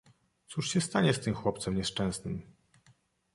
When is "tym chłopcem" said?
1.19-1.75